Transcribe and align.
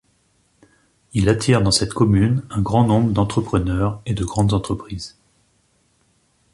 Il 1.13 1.29
attire 1.29 1.61
dans 1.61 1.69
cette 1.69 1.93
commune 1.93 2.41
un 2.49 2.59
grand 2.63 2.85
nombre 2.87 3.11
d'entrepreneurs 3.11 4.01
et 4.07 4.15
de 4.15 4.25
grandes 4.25 4.51
entreprises. 4.51 5.15